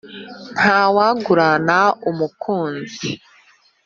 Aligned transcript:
ntawangurana 0.59 1.79
umukinzi 2.09 3.07